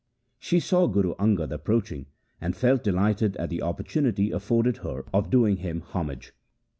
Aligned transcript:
She 0.39 0.59
saw 0.59 0.87
Guru 0.87 1.13
Angad 1.17 1.51
approaching 1.51 2.07
and 2.41 2.55
felt 2.55 2.83
delighted 2.83 3.37
at 3.37 3.51
the 3.51 3.61
opportunity 3.61 4.31
afforded 4.31 4.77
her 4.77 5.05
of 5.13 5.29
doing 5.29 5.57
him 5.57 5.81
homage. 5.81 6.33